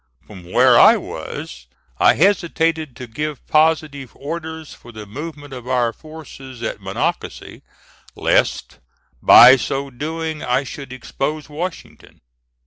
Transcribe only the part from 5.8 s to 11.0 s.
forces at Monocacy, lest by so doing I should